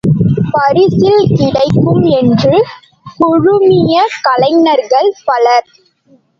பரிசில் 0.51 1.27
கிடைக்கும் 1.35 2.01
என்று 2.19 2.55
குழுமிய 3.19 4.03
கலைஞர்கள் 4.21 5.13
பலர். 5.25 5.67